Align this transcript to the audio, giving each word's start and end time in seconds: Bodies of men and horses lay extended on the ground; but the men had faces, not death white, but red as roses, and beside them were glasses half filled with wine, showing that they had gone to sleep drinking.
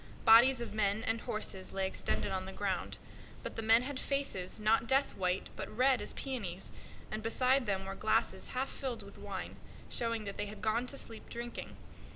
Bodies 0.25 0.61
of 0.61 0.73
men 0.73 1.03
and 1.03 1.21
horses 1.21 1.73
lay 1.73 1.85
extended 1.85 2.31
on 2.31 2.47
the 2.47 2.51
ground; 2.51 2.97
but 3.43 3.55
the 3.55 3.61
men 3.61 3.83
had 3.83 3.99
faces, 3.99 4.59
not 4.59 4.87
death 4.87 5.13
white, 5.15 5.47
but 5.55 5.69
red 5.69 6.01
as 6.01 6.15
roses, 6.25 6.71
and 7.11 7.21
beside 7.21 7.67
them 7.67 7.85
were 7.85 7.93
glasses 7.93 8.47
half 8.57 8.69
filled 8.71 9.03
with 9.03 9.19
wine, 9.19 9.57
showing 9.91 10.23
that 10.23 10.37
they 10.37 10.47
had 10.47 10.59
gone 10.59 10.87
to 10.87 10.97
sleep 10.97 11.29
drinking. 11.29 11.75